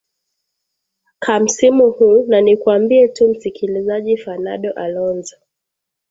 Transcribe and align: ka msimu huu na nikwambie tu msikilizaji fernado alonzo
ka 1.19 1.39
msimu 1.39 1.91
huu 1.91 2.25
na 2.27 2.41
nikwambie 2.41 3.07
tu 3.07 3.27
msikilizaji 3.27 4.17
fernado 4.17 4.71
alonzo 4.73 5.35